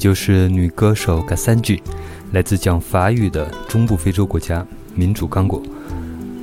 [0.00, 1.82] 就是女歌手 g a s a n j i
[2.32, 5.62] 来自讲法语的中部非洲国家民主刚果。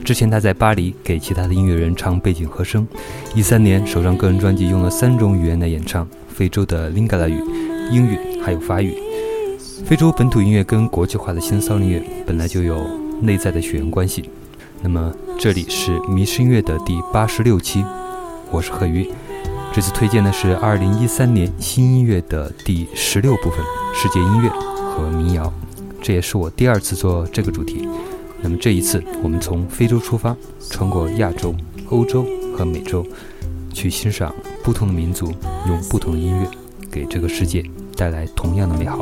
[0.05, 2.87] 之前她在巴黎给其他的音乐人唱背景和声。
[3.33, 7.41] 一三年首张个人专辑用了三种语言来演唱：非洲的林嘎拉语、
[7.91, 8.93] 英语还有法语。
[9.83, 12.87] 非洲本土音乐跟国际化的新骚音乐本来就有
[13.21, 14.29] 内在的血缘关系。
[14.83, 17.83] 那么这里是迷失音乐的第八十六期，
[18.51, 19.09] 我是贺鱼。
[19.73, 23.59] 这次推荐的是二零一三年新音乐的第十六部分——
[23.93, 25.53] 世界音乐和民谣。
[26.01, 27.87] 这也是我第二次做这个主题。
[28.41, 30.35] 那么这一次，我们从非洲出发，
[30.69, 31.55] 穿过亚洲、
[31.89, 32.25] 欧洲
[32.57, 33.05] 和美洲，
[33.71, 34.33] 去欣赏
[34.63, 35.31] 不同的民族
[35.67, 36.49] 用不同的音乐
[36.89, 37.63] 给这个世界
[37.95, 38.97] 带来同样的美好。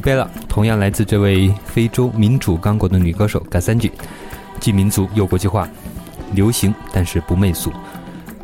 [0.00, 3.92] 贝拉同样来自这位非洲民主刚果的女歌手嘎三句，
[4.58, 5.68] 既民族又国际化，
[6.32, 7.72] 流行但是不媚俗。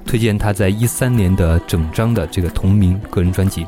[0.04, 3.66] 推荐她在一三年的整张的这个同名个人专辑。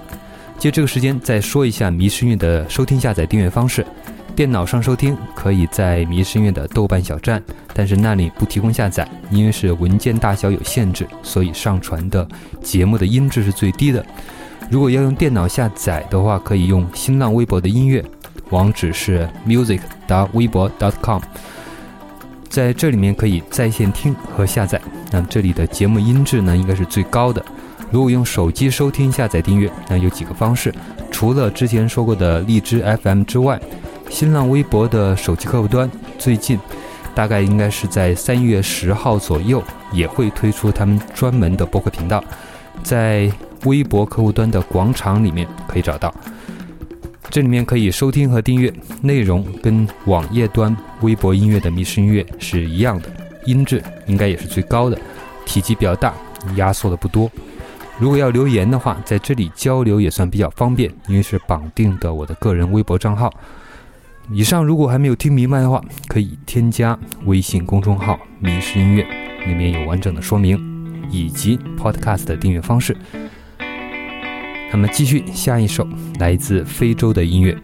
[0.58, 3.86] 借这个时间再说一下迷失音乐的收听、下载、订阅方式。
[4.34, 7.42] 电脑上收听可以在迷失音乐的豆瓣小站，
[7.74, 12.26] 但是那里不提供下载，因为是文件大小有限制，所以上传的
[12.62, 14.04] 节目的音质是最低的。
[14.70, 18.04] 如果要用电脑下载的话，可以用新浪微博的音乐，
[18.50, 19.80] 网址是 music.
[20.32, 20.70] 微博
[21.02, 21.20] .com，
[22.48, 24.80] 在这里面可以在线听和下载。
[25.10, 27.42] 那这里的节目音质呢，应该是最高的。
[27.90, 30.74] 如果用手机收听、下载、订阅，那有几个方式。
[31.10, 33.58] 除了之前说过的荔枝 FM 之外，
[34.10, 36.58] 新浪微博的手机客户端最近，
[37.14, 42.22] 大概应该是在三月十号左右，也会推出他们专门的播客频道，
[42.82, 43.30] 在。
[43.64, 46.14] 微博客户端的广场里面可以找到，
[47.30, 48.72] 这里面可以收听和订阅，
[49.02, 53.10] 内容跟网页端微博音乐的迷失音乐是一样的，
[53.44, 54.98] 音质应该也是最高的，
[55.44, 56.14] 体积比较大，
[56.56, 57.30] 压缩的不多。
[57.98, 63.32] 如果要留言的话，在这里交流也算比较方便，因为是绑定的我的个人微博账号。
[64.30, 69.04] 以上如果还没有听明白的话，可以添加微信公众号“迷失音乐”，
[69.46, 70.56] 里面有完整的说明
[71.10, 72.96] 以及 Podcast 的订阅方式。
[74.70, 75.86] 那么继续下一首
[76.18, 77.56] 来自非洲的音乐。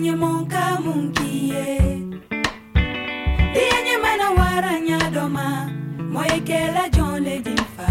[0.00, 1.78] manye monka munkie.
[3.54, 5.70] Dienye mana waranya doma
[6.12, 7.86] Moekela John Ledimfa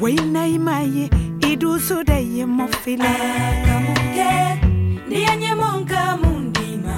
[0.00, 3.04] Weina imaye idusu daye mofile.
[3.08, 4.60] Akamuke
[5.08, 6.96] Dienye monka mundima.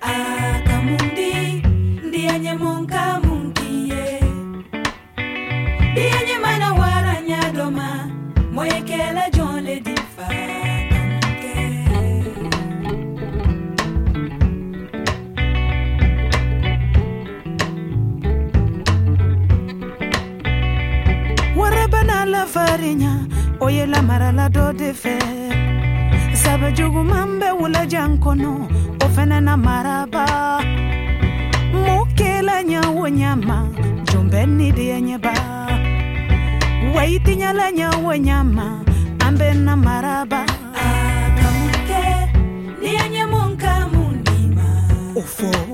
[0.00, 1.62] Akamundi
[2.10, 4.20] Dienye monka munkie.
[5.94, 8.10] Dienye mana waranya doma
[8.52, 9.30] Moekela
[22.54, 23.12] farinya
[23.60, 25.14] oye lamara la dɔ de fɛ
[26.42, 28.50] sɛbɛ juguman bɛ wulajan kɔnɔ
[29.04, 30.24] o fɛnɛ na maraba.
[31.84, 33.58] Mo kela ɲa wo ɲama
[34.08, 35.34] jɔn bɛ ni deya ɲɛba
[36.94, 38.66] wayi tiɲala ɲa wo ɲama
[39.24, 40.42] an bɛ na maraba.
[45.18, 45.73] O fɔ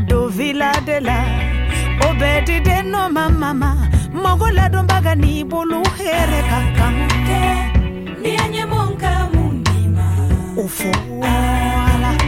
[0.00, 1.18] Odo Villa de la
[2.08, 3.76] Obedi de no mama
[4.14, 6.86] Mogola don bagani ni bulu here kaka
[7.28, 7.42] Ke
[8.22, 10.06] ni anye monka mundima
[10.56, 10.90] Ufo
[11.20, 12.24] wala ah,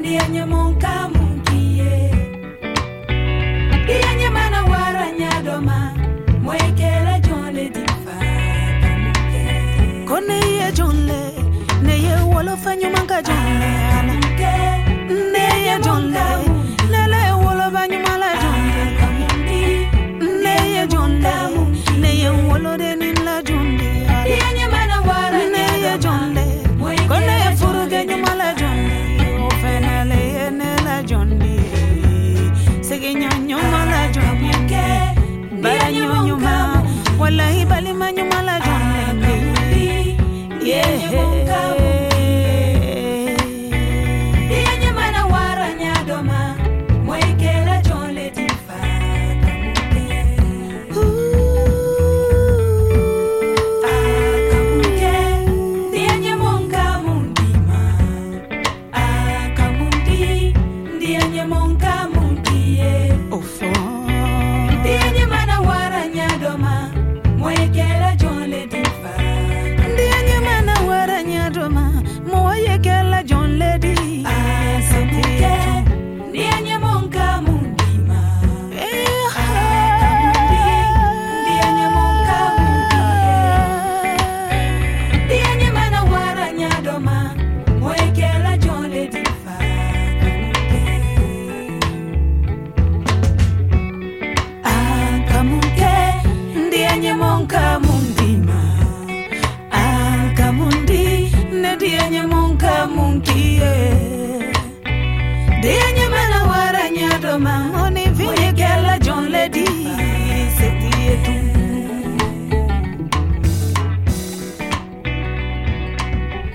[0.00, 2.10] Ni anye monka munkie.
[3.86, 5.92] Ni anye mana wara nyadoma
[6.42, 9.44] Mwekela jone difata muke
[10.08, 11.20] Kone ye jone
[11.82, 14.54] Ne ye wolo fanyo manka jone Ke
[15.32, 16.51] ne ye jone
[38.14, 38.41] when you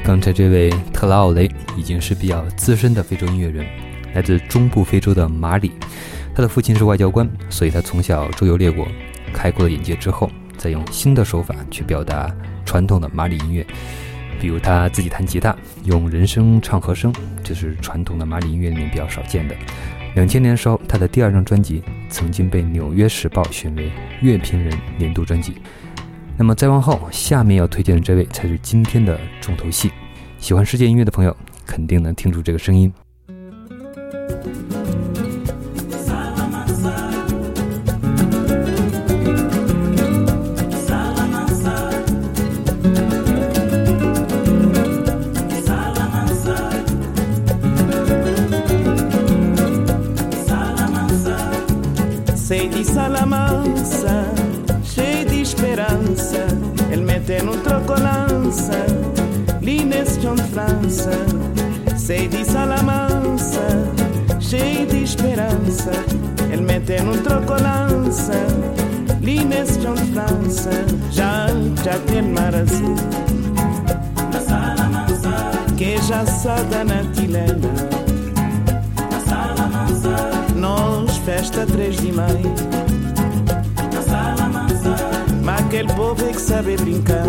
[0.04, 3.66] 刚才这位特拉奥雷已经是比较资深的非洲音乐人
[4.14, 5.72] 来自中部非洲的马里
[6.36, 8.88] 他的父亲是外交官所以他从小周游列国
[9.34, 12.32] 开阔了眼界之后再用新的手法去表达
[12.66, 13.66] 传统的马里音乐。
[14.40, 17.14] 比如他自己弹吉他，用人声唱和声，
[17.44, 19.56] 这是传统的马里音乐里面比较少见的。
[20.16, 23.92] 两千年的时候，他的第二张专辑曾经被《纽约时报》选为
[24.22, 25.54] 乐评人年度专辑。
[26.36, 29.92] 那么再往后，下面要推荐的这位才是今天的重头戏。
[30.40, 32.92] 喜欢世界音乐的朋友，肯定能听出这个声音。
[62.08, 63.68] Sei de Salamança,
[64.40, 65.92] cheio de esperança.
[66.50, 68.32] Ele mete no troco lança,
[69.20, 70.70] li nesse chão de França,
[71.12, 71.48] já,
[71.84, 72.96] já tem mar azul.
[75.76, 77.74] Que já sada na tilena.
[80.56, 82.56] Nós festa 3 de maio.
[85.44, 87.26] Mas aquele povo é que sabe brincar.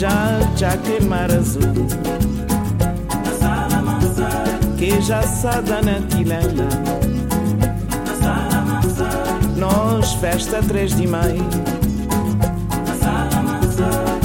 [0.00, 1.60] Já, já aquele mar azul.
[4.78, 6.66] Que já sada na tilena.
[9.58, 11.44] Nós festa 3 de maio.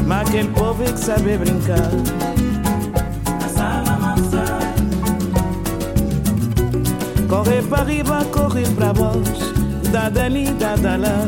[0.07, 1.91] Mas aquele povo é que sabe brincar.
[7.27, 9.53] Correr para riba, correr para baixo.
[9.91, 11.27] Dá dali, dá da lá.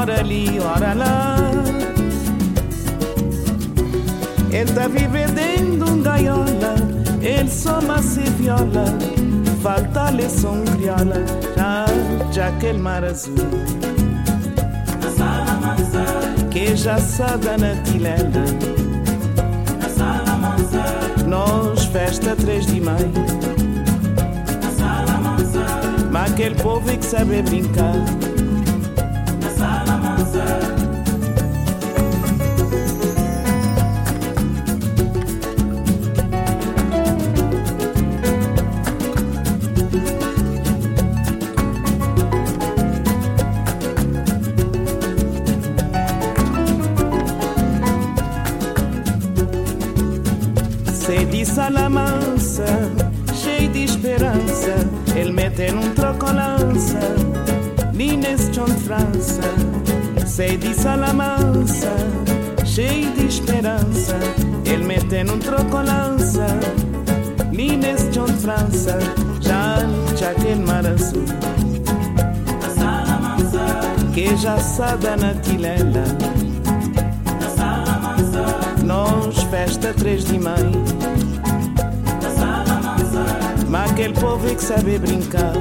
[0.00, 1.36] Ora ali, ora lá.
[4.56, 6.76] Ele tá vivendo de um gaiola.
[7.20, 8.86] Ele só se viola.
[9.62, 11.22] Falta lição crioula.
[11.54, 11.84] Já,
[12.32, 13.34] já aquele mar azul.
[16.50, 18.44] Que já sada na tilena.
[21.26, 23.12] Nós festa 3 de maio.
[26.10, 28.25] Mas aquele povo é que sabe brincar.
[60.36, 61.96] Sei de Salamanca,
[62.62, 64.18] cheio de esperança.
[64.66, 66.46] Ele mete num troco-lança,
[67.50, 68.98] Nines John França,
[69.40, 71.24] Jean Jacques Maraçu.
[74.12, 76.04] Que já sabe na tilela.
[78.84, 80.84] Nós festa três de maio.
[83.70, 85.54] Mas aquele povo é que sabe brincar.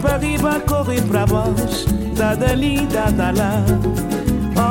[0.00, 1.86] Para riba, corre para baixo.
[2.16, 3.64] Dá dali, dá da lá.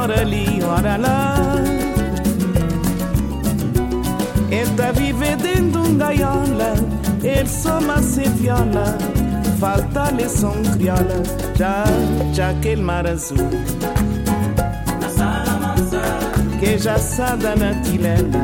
[0.01, 1.35] Ora ali, ora lá.
[4.49, 6.73] Ele tá vivendo dentro de um gaiola.
[7.23, 8.97] Ele só se viola.
[9.59, 11.23] Falta lição crioula.
[11.55, 11.83] Já,
[12.33, 13.37] já aquele mar azul.
[16.59, 18.43] Que já sada na tilena.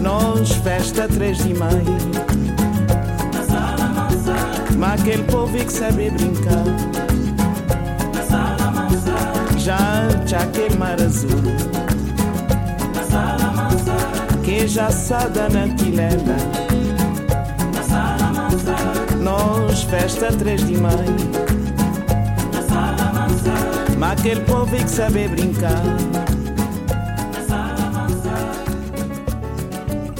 [0.00, 2.18] Nós festa 3 de maio.
[4.77, 6.65] Mas aquele povo é que sabe brincar.
[9.57, 9.77] Já,
[10.25, 11.29] já aquele mar azul.
[14.43, 16.37] Que já sada na tilena.
[19.21, 21.15] Nós festa 3 de maio.
[23.97, 25.81] Mas aquele povo é que sabe brincar.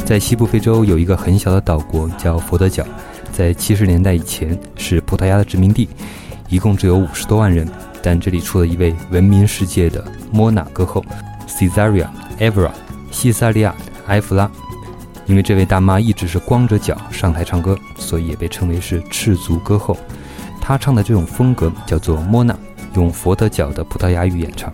[0.06, 2.86] 在西部非洲有一个很小的岛国叫佛得角，
[3.39, 5.89] 在七十年代以前是葡萄牙的殖民地，
[6.49, 7.69] 一共只有五十多万人。
[8.03, 11.05] 但这里出了一位闻名世界的莫纳歌后
[11.47, 12.09] Cesaria
[12.41, 12.73] Evra
[13.13, 13.73] 西萨利亚
[14.09, 14.51] 埃弗拉。
[15.27, 19.97] 因为这位大妈一直是光着脚上台唱歌，所以也被称为是赤足歌后。
[20.61, 22.59] 她唱的这种风格叫做莫纳，
[22.97, 24.73] 用佛得角的葡萄牙语演唱，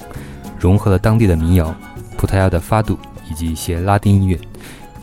[0.59, 1.74] 融合了当地的民谣、
[2.16, 2.98] 葡萄牙的发度
[3.31, 4.40] 以及一些拉丁音乐，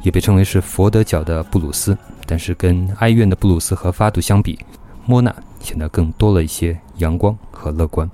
[0.01, 1.95] 也被称为是佛得角的布鲁斯。
[2.31, 4.57] 但是跟哀怨的布鲁斯和发度相比，
[5.05, 8.09] 莫纳显得更多了一些阳光和乐观。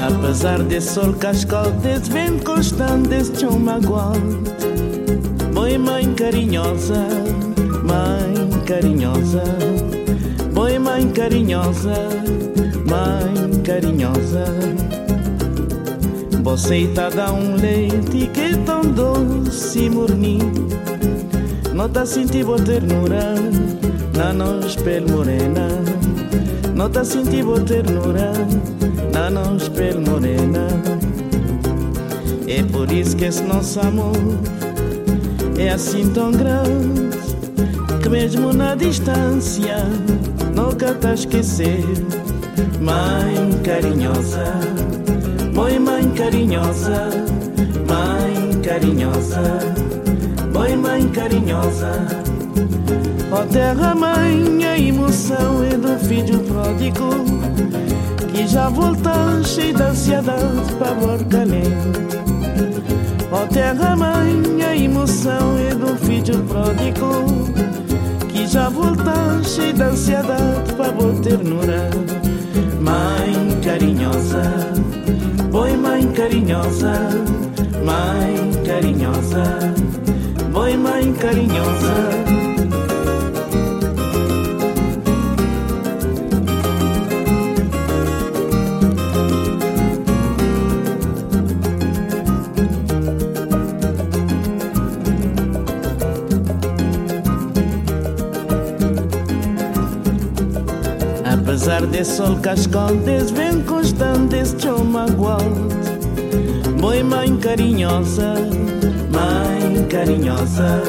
[0.00, 4.42] Apesar desse sol cascal, desse vento constante, desse chão magoado
[5.52, 7.06] Boi mãe carinhosa,
[7.84, 9.44] mãe carinhosa
[10.54, 12.08] Boi mãe carinhosa,
[12.88, 14.44] mãe carinhosa.
[16.42, 20.68] Você tá dá um leite que é tão doce e morninho
[21.74, 23.34] Não tá sentindo ternura
[24.16, 25.68] na nossa pele morena.
[26.74, 28.32] Não tá sentindo ternura
[29.12, 30.68] na nossa pele morena.
[32.46, 34.16] É por isso que esse nosso amor
[35.58, 37.10] é assim tão grande
[38.02, 39.76] Que mesmo na distância
[40.54, 41.84] nunca tá esquecer
[42.80, 44.54] Mãe carinhosa,
[45.54, 47.10] mãe mãe carinhosa
[47.88, 49.42] Mãe carinhosa,
[50.52, 52.28] mãe mãe carinhosa.
[53.30, 57.10] Ó terra mãe, a emoção é do filho pródigo
[58.32, 61.64] Que já voltou cheio de ansiedade para Borcalém
[63.30, 67.24] Ó terra mãe, a emoção é do filho pródigo
[68.32, 71.90] Que já voltou cheio de ansiedade para boa ternura
[72.88, 74.42] Mãe carinhosa,
[75.52, 76.92] boi mãe carinhosa
[77.84, 79.44] Mãe carinhosa,
[80.52, 82.47] boi mãe carinhosa
[101.98, 105.66] Desse sol cascante, vem constante, este magoado
[106.80, 108.34] Boi mãe carinhosa,
[109.10, 110.80] mãe carinhosa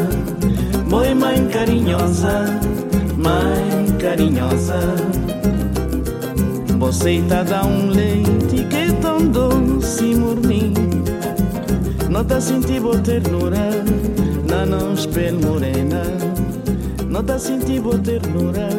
[0.88, 2.46] Boi mãe carinhosa,
[3.18, 4.80] mãe carinhosa
[6.78, 11.04] Você está dá um leite que é tão doce e morninho
[12.08, 13.72] Não tá sentindo ternura,
[14.48, 16.04] não não espelho morena.
[17.10, 18.70] Não tá sentindo ternura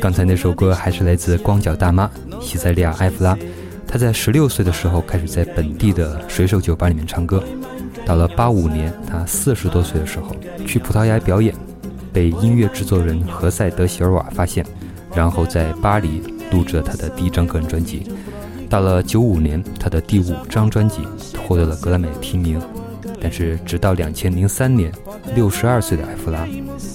[0.00, 3.38] 刚才那首歌还是来自光脚大妈西塞利亚·埃弗拉。
[3.86, 7.40] 她在十六岁的时候开始在本地的水手酒吧里面唱歌。
[8.04, 10.34] 到了八五年，她四十多岁的时候
[10.66, 11.54] 去葡萄牙表演，
[12.12, 14.66] 被音乐制作人何塞·德席尔瓦发现，
[15.14, 18.10] 然后在巴黎录制了她的第一张个人专辑。
[18.70, 21.00] 到了九五年，他的第五张专辑
[21.46, 22.58] 获得了格莱美提名。
[23.20, 24.90] 但是，直到两千零三年，
[25.34, 26.46] 六十二岁的艾弗拉，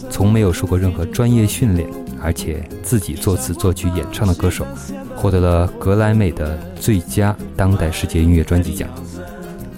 [0.09, 1.87] 从没有受过任何专业训练，
[2.19, 4.65] 而且自己作词作曲演唱的歌手，
[5.15, 8.89] 获得了格莱美的最佳当代世界音乐专辑奖。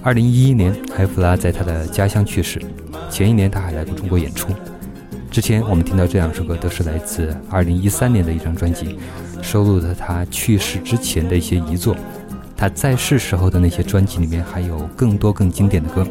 [0.04, 2.62] 二零一一年，艾弗拉在他的家乡去世。
[3.10, 4.50] 前一年，他还来过中国演出。
[5.30, 8.98] 之前我们听到这两首歌，都是来自二零一三年的一张专辑。
[9.42, 11.96] 收录了他去世之前的一些遗作，
[12.56, 16.06] 他在世时候的那些专辑里面还有更多更经典的歌。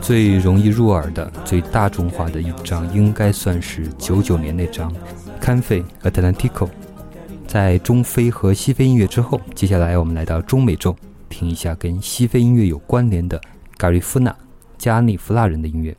[0.00, 4.90] 最容易入耳的、最大众化的一张，应该算是九九年那张
[5.40, 6.66] 《Cafe Atlantico》。
[7.46, 10.96] 在中非和西非音乐之后，接下来我们来到中美洲，
[11.28, 13.38] 听一下跟西非音乐有关联的
[13.76, 14.34] 加利福纳、
[14.78, 15.94] 加利福纳人的音乐。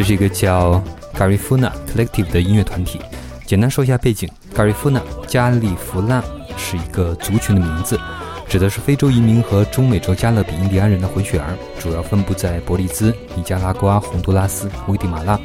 [0.00, 0.82] 这是一个叫
[1.14, 2.98] Garifuna Collective 的音乐团体。
[3.44, 6.24] 简单说一下背景：Garifuna 加利福纳
[6.56, 8.00] 是一个族群的名字，
[8.48, 15.38] 指的是非洲移民和中美洲加勒比印第安人的混血儿，主要分布在伯利兹、尼加拉瓜、洪都拉斯、危地马拉。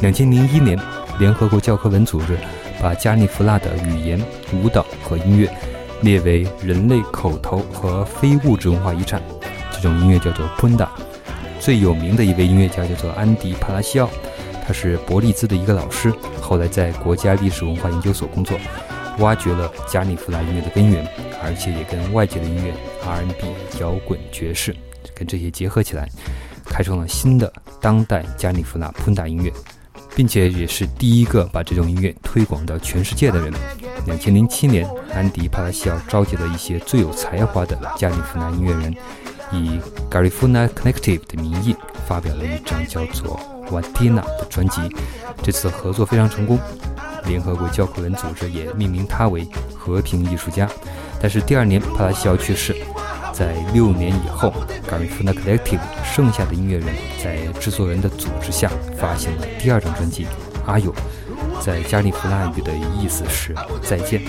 [0.00, 0.76] 两千零一年，
[1.20, 2.36] 联合国教科文组织
[2.82, 4.20] 把加利福纳的语言、
[4.52, 5.48] 舞蹈和音乐
[6.00, 9.22] 列为人类口头和非物质文化遗产。
[9.70, 10.88] 这种音乐叫做 Punda。
[11.60, 14.08] 最有名的一位音乐家叫做安迪·帕拉西奥，
[14.66, 18.58] 他是伯利兹的一个老师，后来在国家历史文化研究所工作，
[19.18, 21.06] 挖掘了加利福尼亚音乐的根源，
[21.44, 22.72] 而且也跟外界的音乐、
[23.06, 23.46] R&B、
[23.78, 24.74] 摇滚、爵士
[25.14, 26.08] 跟这些结合起来，
[26.64, 29.52] 开创了新的当代加利福纳喷打音乐，
[30.16, 33.52] 并且也是第一个把这种音乐推广到全世界的人。
[34.06, 38.96] 两千零七年，安迪·帕拉西奥召集了一些最有才华的加利福尼亚音乐人。
[39.52, 43.38] 以 Garifuna Collective 的名义发表了一张叫做
[43.70, 44.80] 《Watina》的专辑。
[45.42, 46.58] 这次合作非常成功，
[47.24, 50.68] 联合国教科文组织也命名他为和平艺术家。
[51.20, 52.74] 但是第二年，帕拉西奥去世，
[53.32, 54.52] 在六年以后
[54.88, 56.88] ，Garifuna Collective 剩下的音乐人
[57.22, 60.24] 在制作人的组织下发行了第二张专辑
[60.66, 60.92] 《阿友》，
[61.64, 64.22] 在加利福纳语的意思是再见。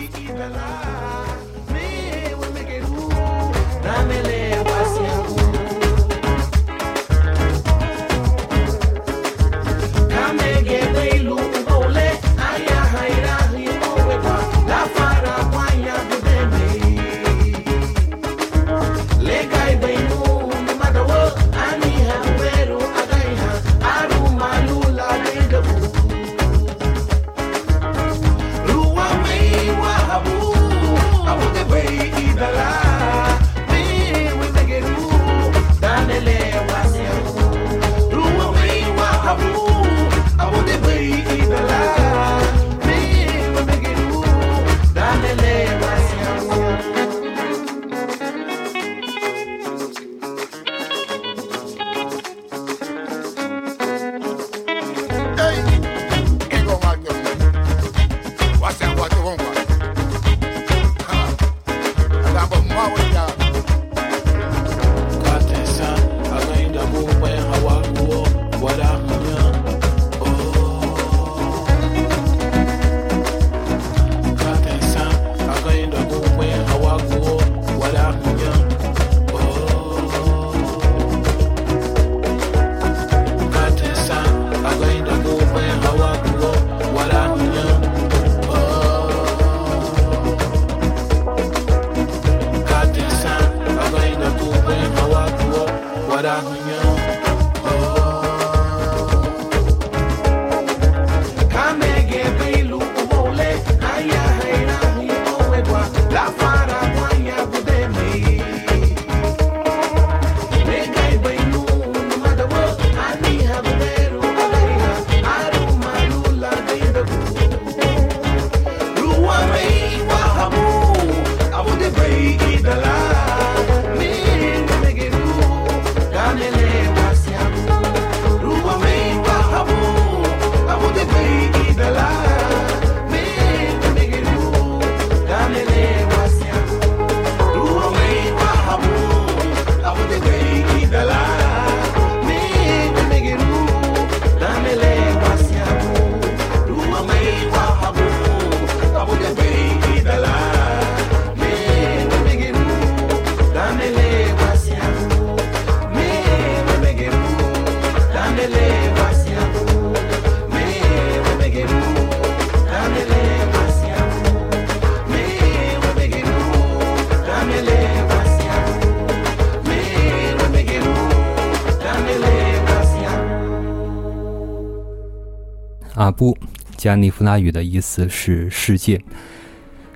[176.82, 179.00] 加尼夫拉语的意思是世界。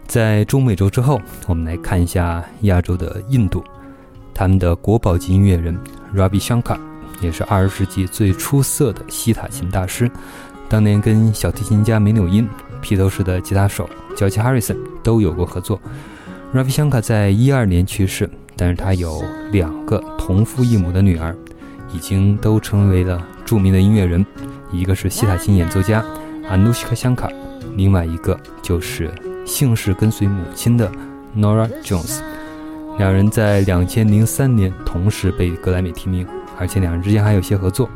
[0.06, 3.63] 在中美洲之后，我们来看一下亚洲的印度，
[4.36, 5.76] 他们的国宝级音乐人
[6.15, 6.78] Ravi Shankar
[7.21, 10.12] 也是二十世纪最出色的西塔琴大师。
[10.69, 12.48] 当年跟小提琴家梅纽因、
[12.84, 15.82] 披头士的吉他手 George Harrison 都有过合作。
[16.54, 21.36] Ravi Shankar 在一二年去世，但是他有两个同父异母的女儿，
[21.91, 24.24] 已经都成为了著名的音乐人。
[24.71, 26.06] 一个是西塔琴演奏家
[26.49, 27.31] Anushka Shankar，
[27.75, 29.12] 另外一个就是
[29.45, 30.91] 姓氏跟随母亲的
[31.36, 32.19] Nora Jones。
[32.97, 36.25] 两人在两千零三年同时被格莱美提名，
[36.58, 37.89] 而且两人之间还有些合作。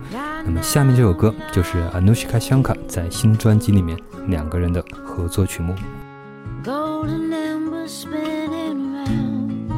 [0.46, 5.74] 那么下面这首歌就是 Anushka Shankar 在新专辑里面两个人的合作曲目。
[6.64, 9.70] Golden embers spinning round.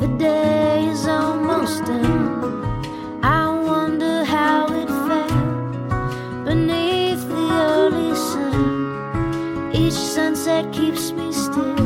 [0.00, 2.61] The day is almost done.
[9.92, 11.76] Each sunset keeps me still.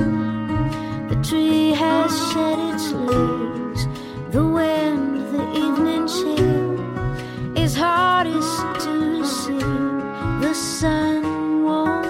[1.08, 3.88] The tree has shed its leaves.
[4.30, 9.58] The wind, the evening chill is hardest to receive.
[10.40, 12.05] The sun won't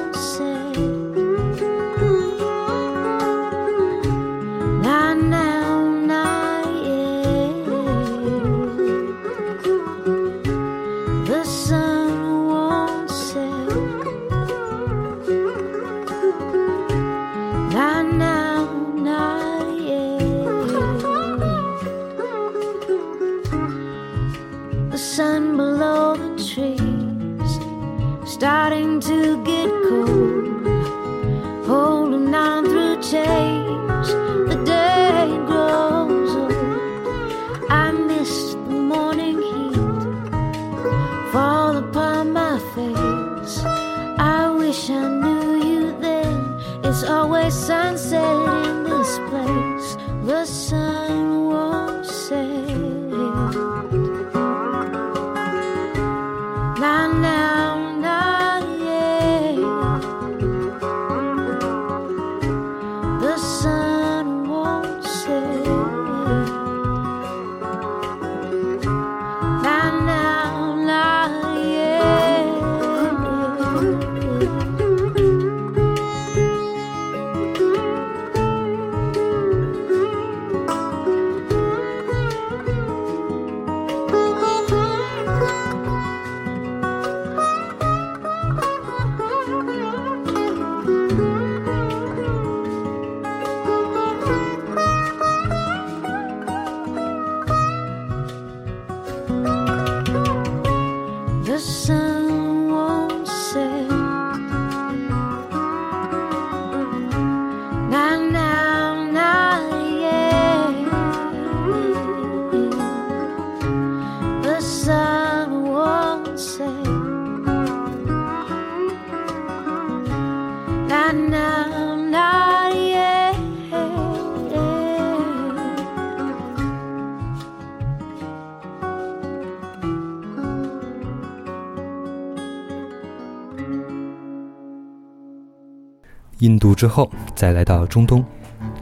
[136.41, 138.25] 印度之后，再来到中东，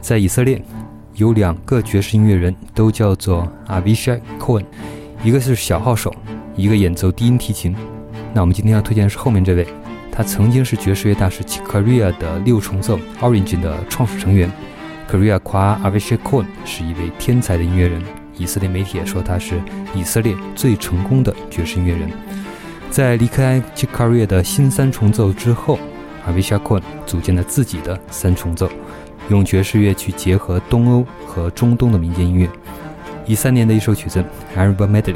[0.01, 0.61] 在以色列
[1.13, 4.65] 有两个爵士音乐人，都叫做 Avishai Cohen，
[5.23, 6.13] 一个是小号手，
[6.55, 7.75] 一个演奏低音提琴。
[8.33, 9.65] 那我们今天要推荐的是后面这位，
[10.11, 14.51] 他曾经是爵士乐大师 Chick Corea 的六重奏 Origin 的创始成员。
[15.09, 18.03] Corea 夸 Avishai Cohen 是一位天才的音乐人，
[18.37, 19.61] 以色列媒体也说他是
[19.93, 22.09] 以色列最成功的爵士音乐人。
[22.89, 25.79] 在离开 Chick Corea 的新三重奏之后，
[26.25, 28.69] 阿维夏昆组建了自己的三重奏，
[29.29, 32.49] 用爵士乐去结合东欧和中东的民间音乐。
[33.25, 34.23] 一三年的一首曲子
[34.59, 35.13] 《Arab Medley》。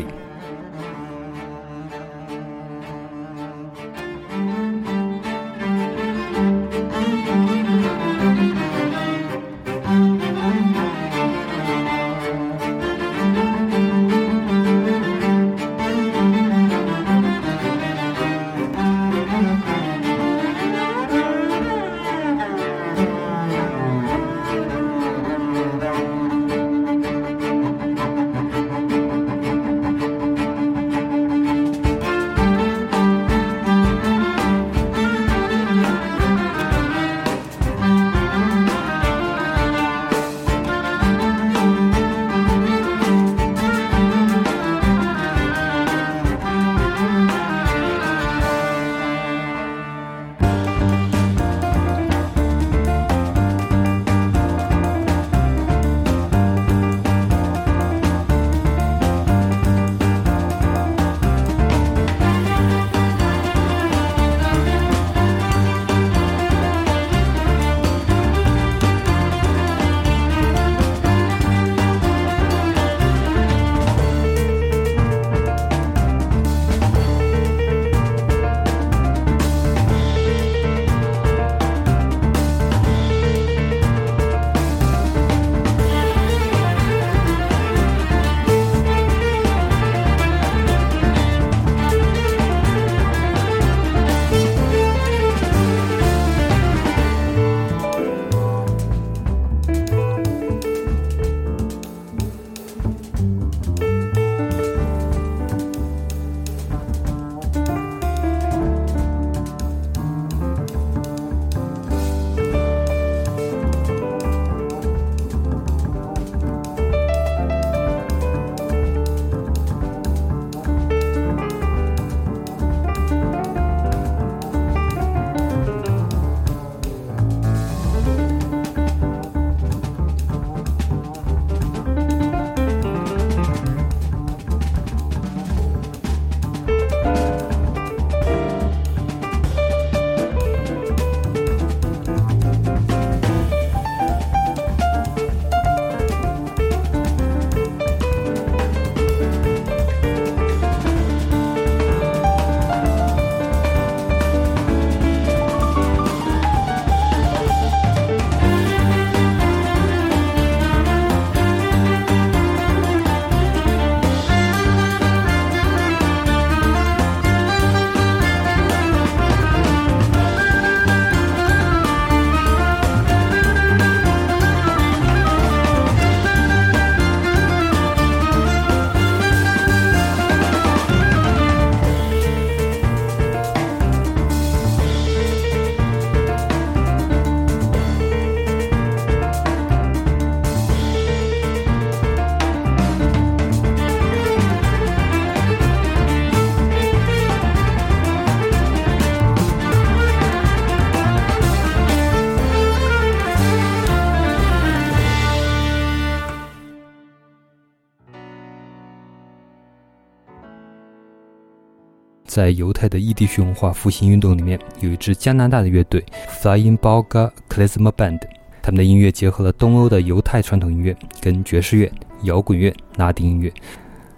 [212.39, 216.01] 在犹太的异地区文化复兴运动里面，有一支加拿大的乐队
[216.41, 218.21] Flying Boga Klezmer Band，
[218.61, 221.91] 他们的音乐结合了东欧的犹太传统音乐跟爵士乐、
[222.23, 223.51] 摇滚乐、拉丁音乐。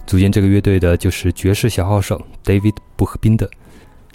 [0.06, 3.50] 组建这个乐队的就是爵士小号手 David 布赫宾德。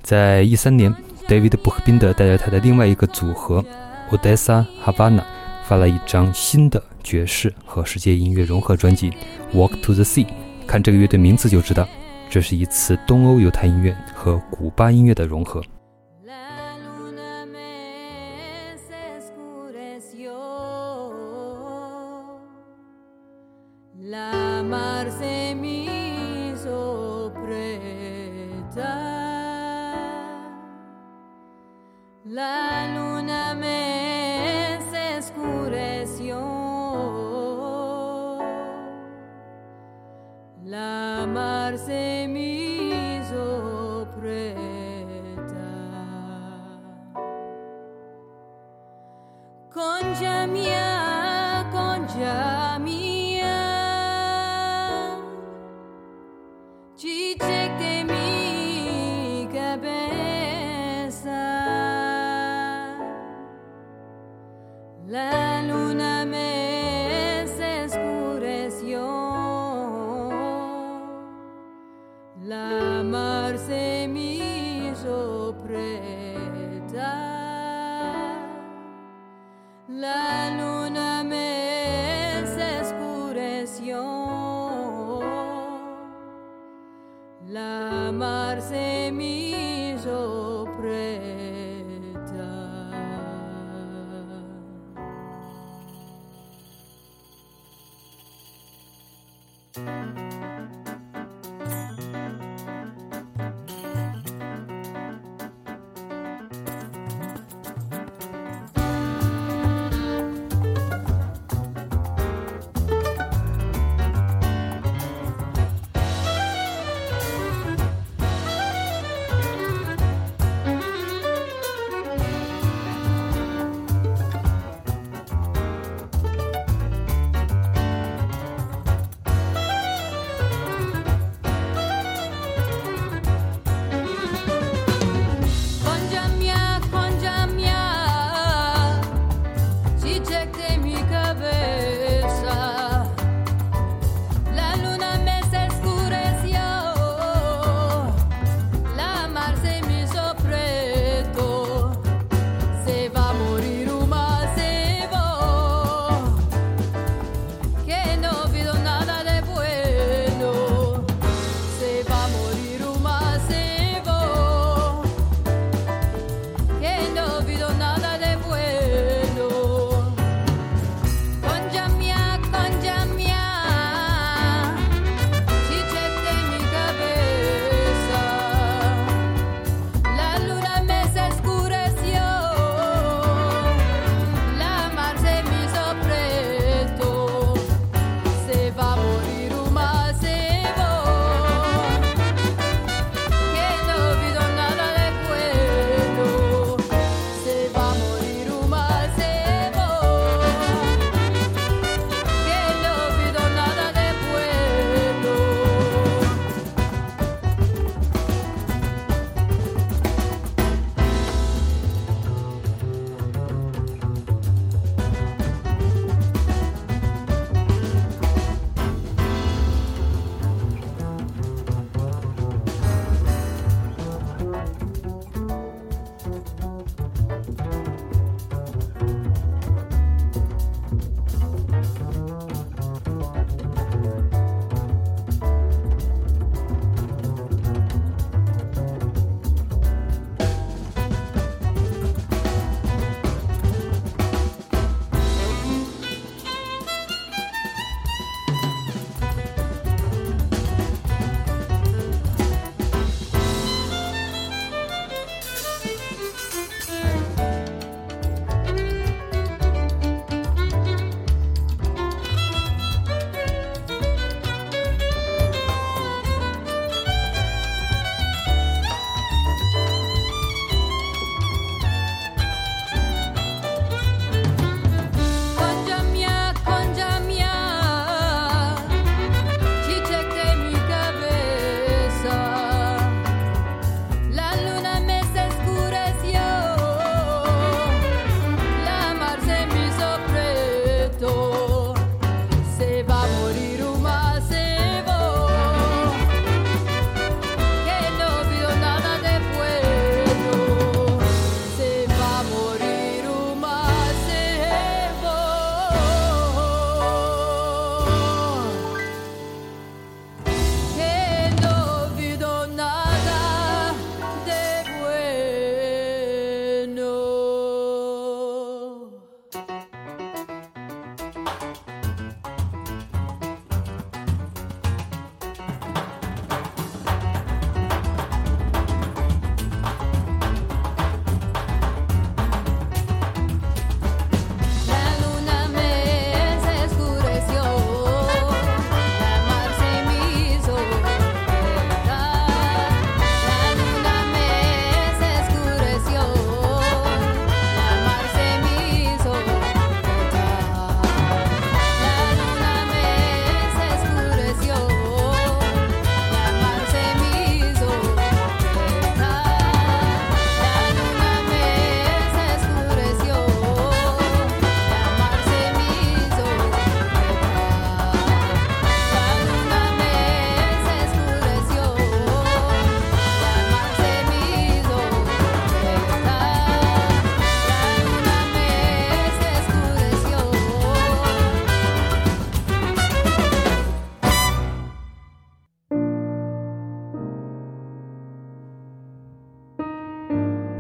[0.03, 0.95] 在一三年
[1.27, 3.65] ，David 布赫宾德带着他的另外一个组合
[4.13, 5.25] Odessa Havana
[5.65, 9.11] 发了一张新的爵士和世界音乐融合专辑
[9.53, 10.25] 《Walk to the Sea》。
[10.65, 11.89] 看这个乐队名字就知道，
[12.29, 15.63] 这是一次东欧犹太音乐和古巴音乐的融合。
[49.77, 52.07] con mia, con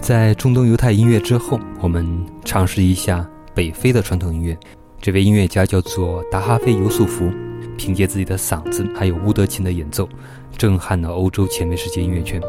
[0.07, 4.57] 在中东犹太音乐之后，我们尝试一下北非的传统音乐。
[5.01, 7.29] 这位音乐家叫做达哈菲·尤素福，
[7.77, 10.09] 凭借自己的嗓子还有乌德琴的演奏，
[10.57, 12.41] 震撼了欧洲前卫世界音乐圈。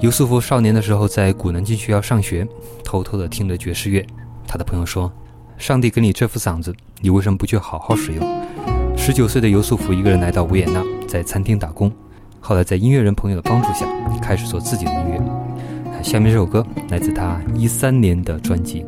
[0.00, 2.44] 尤素福少年的时候在古南京学校上学，
[2.82, 4.04] 偷偷地听着爵士乐。
[4.44, 5.08] 他的朋友说
[5.56, 8.42] ：“上帝给你这副嗓子，你为什么不去好好使用？”
[8.98, 11.92] 十九岁的尤素福一个人来到维也纳，在餐厅打工。
[12.40, 13.86] 后来在音乐人朋友的帮助下，
[14.20, 15.41] 开始做自己的音乐。
[16.02, 18.82] 下面这首歌来自他一三年的专辑《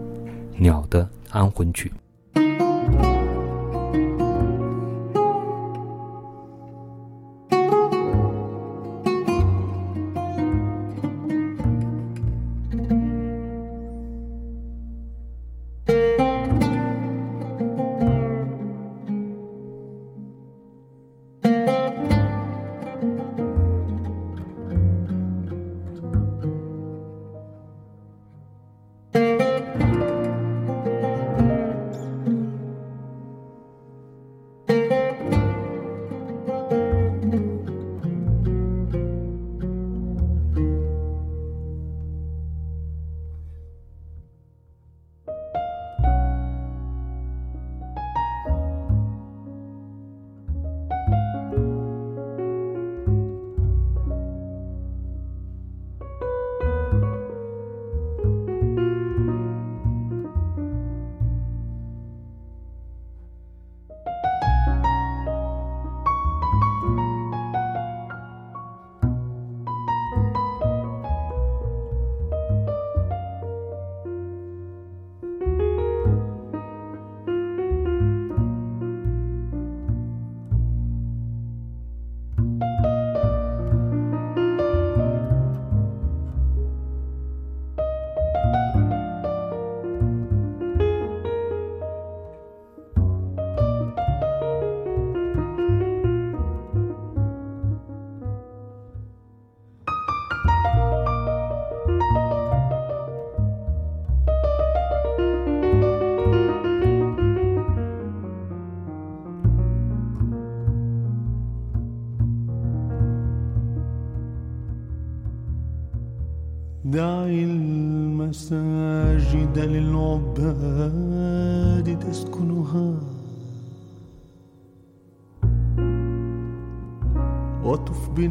[0.59, 1.89] 鸟的安魂曲》。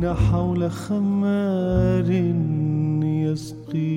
[0.08, 2.12] حول خمار
[3.04, 3.92] يسقينا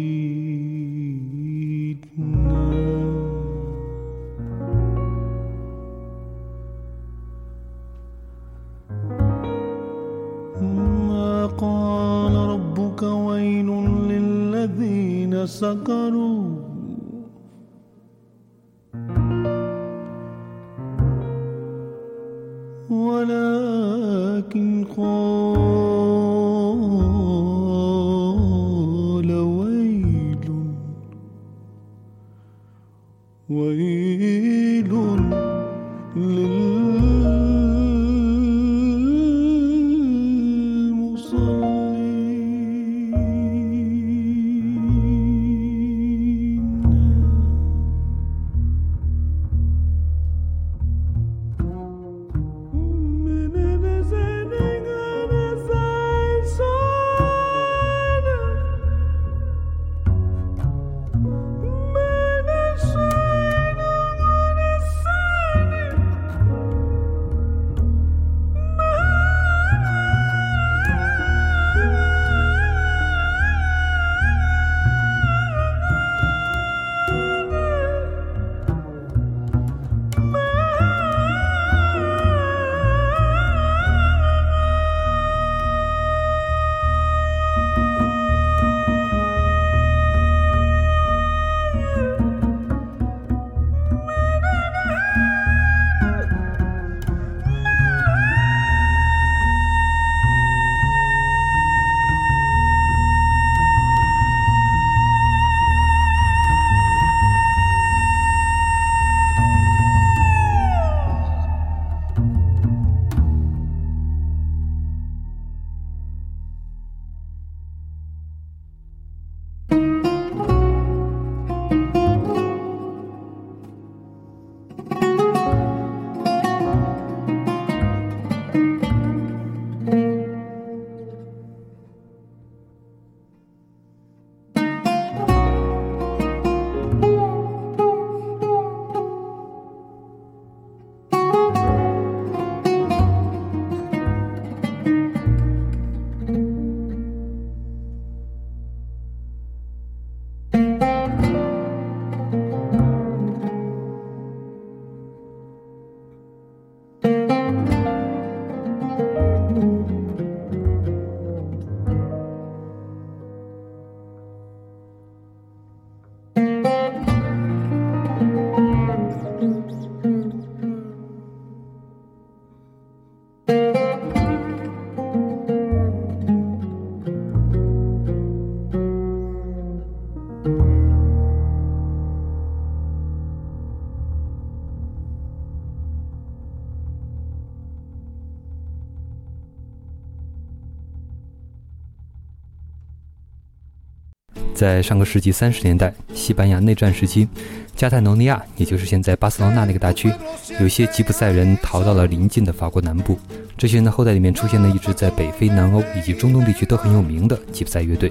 [194.57, 197.29] 在上个世纪三十年代，西班牙内战时期，
[197.77, 200.11] 加泰罗尼亚，也就是现在巴塞罗那那个大区，
[200.59, 203.19] 有些吉普赛人逃到了邻近的法国南部。
[203.59, 208.11] 这些人的后代里面出现了一支在北非、南欧以及中东地区都很有名的吉普赛乐队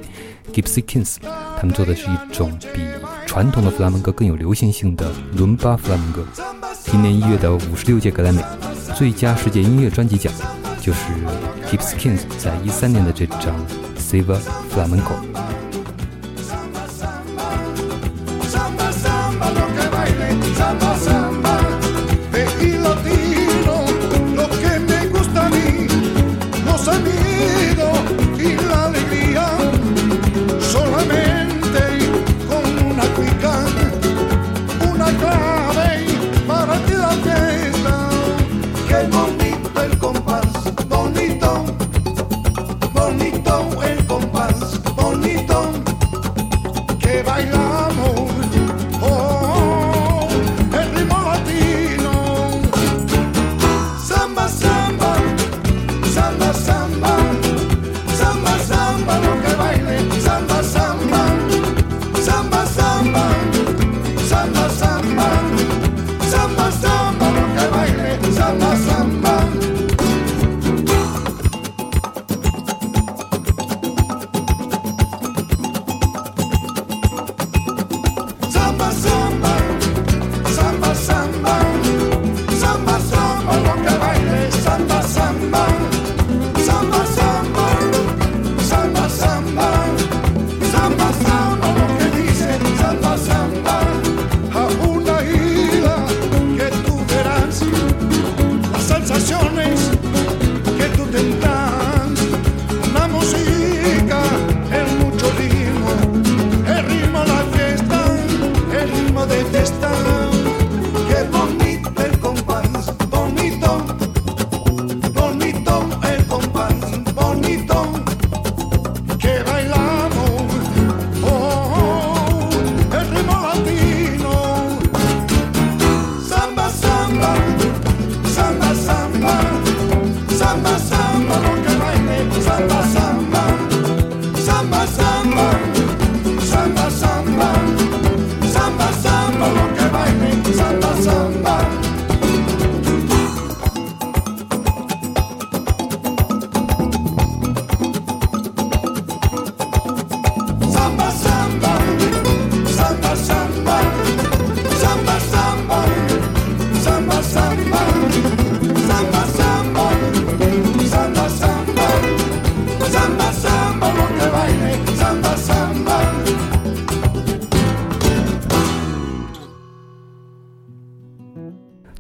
[0.54, 1.16] ——Gypsy Kings。
[1.58, 2.82] 他们做的是一种比
[3.26, 6.24] 传统的弗拉门戈更有流行性的伦巴弗拉门戈。
[6.84, 8.44] 今年一月的五十六届格莱美
[8.96, 10.32] 最佳世界音乐专辑奖，
[10.80, 11.00] 就是
[11.68, 13.42] Gypsy Kings 在一三年的这张
[13.98, 14.40] 《Silver
[14.72, 15.16] Flamenco》。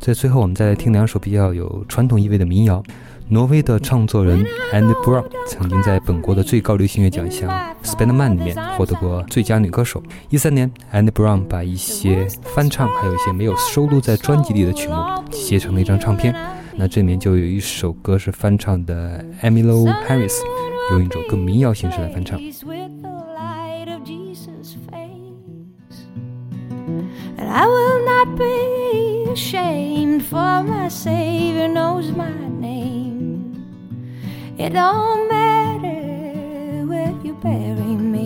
[0.05, 2.83] 在最后，我们再来听两首比较有传统意味的民谣。
[3.27, 7.49] 挪威的唱作人 Anne Brown 曾经在本国的最高流行乐奖项
[7.81, 10.03] Spelleman 里面获得过最佳女歌手。
[10.29, 14.93] 一三年，Anne Brown 把一些翻唱，还有一些没有收录在专辑里的曲目，
[15.31, 16.35] 集结成了一张唱片。
[16.75, 20.35] 那这里面就有一首歌是翻唱的 e m i l o Harris，
[20.91, 22.39] 用一种更民谣形式来翻唱。
[29.35, 33.51] Ashamed, for my Savior knows my name.
[34.57, 38.23] It don't matter where you bury me.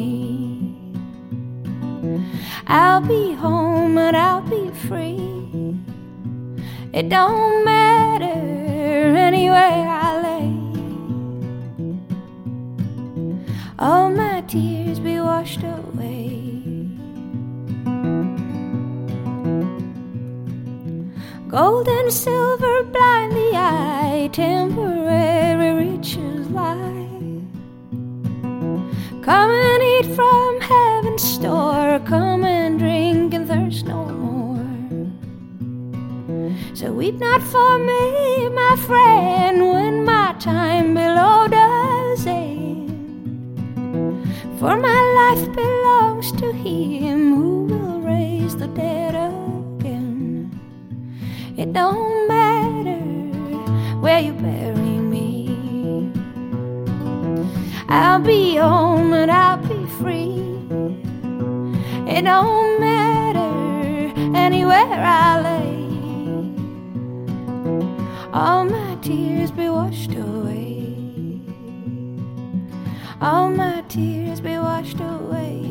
[2.68, 5.80] I'll be home and I'll be free.
[6.94, 8.40] It don't matter
[9.30, 10.52] anywhere I lay.
[13.80, 16.19] All my tears be washed away.
[21.50, 27.10] Gold and silver blind the eye, temporary riches lie.
[29.24, 35.10] Come and eat from heaven's store, come and drink and thirst no more.
[36.76, 42.92] So weep not for me, my friend, when my time below does end.
[44.60, 49.16] For my life belongs to Him who will raise the dead
[51.60, 53.02] it don't matter
[54.00, 56.10] where you bury me.
[57.90, 60.40] I'll be home and I'll be free.
[62.08, 65.76] It don't matter anywhere I lay.
[68.32, 70.96] All my tears be washed away.
[73.20, 75.69] All my tears be washed away.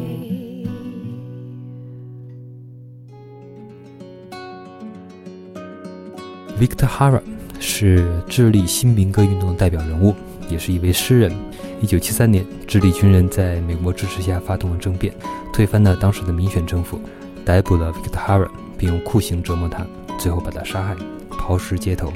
[6.59, 7.21] Victor Hara
[7.61, 10.13] 是智利新民歌运动的代表人物，
[10.49, 11.33] 也是一位诗人。
[11.81, 15.15] 一九七三年，智利军人在美国支持下发动了政变，
[15.53, 17.01] 推翻了当时的民选政府，
[17.45, 19.87] 逮捕了 Victor Hara，并用酷刑折磨他，
[20.19, 20.97] 最后把他杀害，
[21.31, 22.13] 抛尸街头。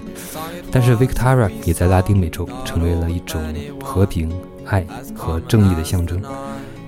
[0.72, 3.40] 但是 Victor Hara 也在拉丁美洲成为了一种
[3.80, 4.28] 和平、
[4.64, 4.84] 爱
[5.14, 6.20] 和正义的象征。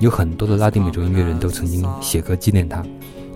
[0.00, 2.84] 有很多的拉丁美洲音乐人都曾经写歌纪念他。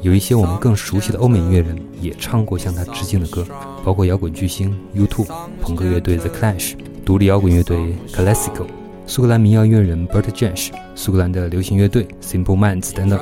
[0.01, 3.45] 有一些我们更熟悉的欧美音乐人也唱过向他致敬的歌，
[3.85, 5.27] 包括摇滚巨星 U2、
[5.61, 6.75] 朋克乐队 The Clash、
[7.05, 8.67] 独立摇滚乐队 Classical、
[9.07, 13.19] 苏格兰民谣音乐人 Bert Jansch、苏格兰的流行乐队 Simple Minds 等等。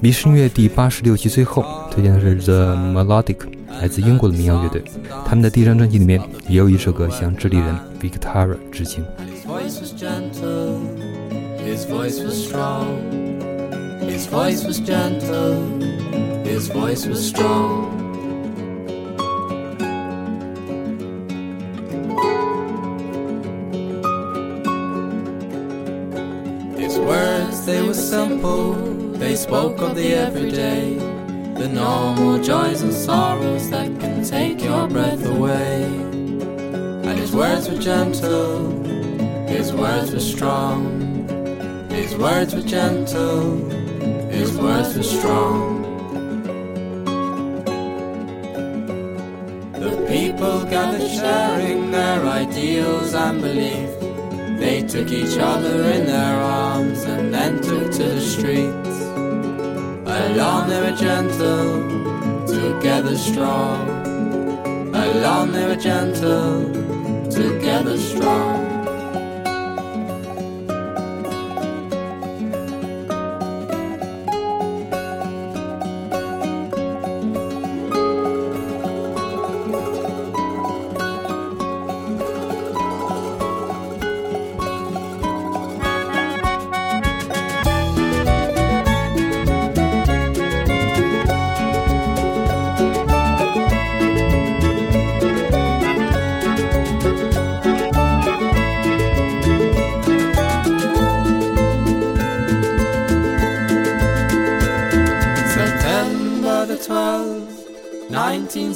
[0.00, 3.36] 迷失音乐第八十六期最后推荐的是 The Melodic，
[3.80, 4.82] 来自英国的民谣乐队。
[5.26, 9.04] 他们的第一张专辑里面也有一首歌向智利人 Victor 致敬。
[14.02, 15.58] His voice was gentle,
[16.50, 17.96] his voice was strong.
[26.76, 28.72] His words, they were simple,
[29.22, 30.94] they spoke of the everyday,
[31.54, 35.84] the normal joys and sorrows that can take your breath away.
[35.84, 38.70] And his words were gentle,
[39.46, 40.82] his words were strong,
[41.90, 43.80] his words were gentle
[44.30, 45.79] his words were strong.
[51.20, 53.90] Sharing their ideals and belief.
[54.58, 58.96] They took each other in their arms and then took to the streets.
[60.18, 61.66] Alone they were gentle,
[62.46, 63.82] together strong.
[64.94, 66.64] Alone they were gentle,
[67.30, 68.59] together strong.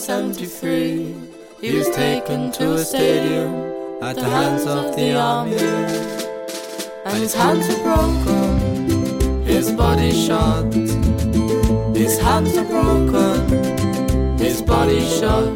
[0.06, 1.14] 1973,
[1.62, 3.54] he was taken to a stadium
[4.02, 5.56] at the hands of the army.
[7.06, 10.74] And his hands were broken, his body shot.
[11.96, 15.48] His hands were broken, his body shot.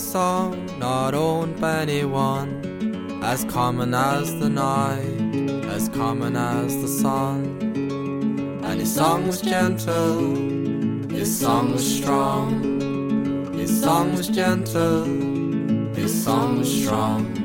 [0.00, 7.58] Song, not owned by anyone, as common as the night, as common as the sun.
[8.64, 10.36] And his song was gentle,
[11.08, 15.04] his song was strong, his song was gentle,
[15.94, 17.41] his song was strong.